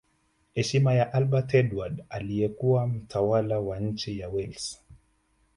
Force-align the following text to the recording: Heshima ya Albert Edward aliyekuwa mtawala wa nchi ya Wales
Heshima 0.55 0.93
ya 0.93 1.13
Albert 1.13 1.53
Edward 1.53 2.03
aliyekuwa 2.09 2.87
mtawala 2.87 3.59
wa 3.59 3.79
nchi 3.79 4.19
ya 4.19 4.29
Wales 4.29 4.81